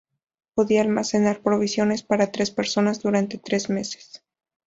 [0.55, 4.23] Podía almacenar provisiones para tres personas durante tres meses.